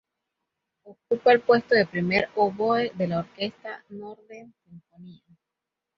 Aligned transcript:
Ocupa 0.81 1.31
el 1.31 1.41
puesto 1.41 1.75
de 1.75 1.85
primer 1.85 2.27
oboe 2.35 2.91
de 2.95 3.07
la 3.07 3.19
orquesta 3.19 3.83
Northern 3.89 4.51
Sinfonia. 4.67 5.21